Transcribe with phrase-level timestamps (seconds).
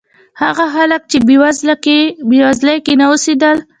[0.43, 1.17] هغه خلک چې
[2.29, 3.57] بېوزلۍ کې نه اوسېدل.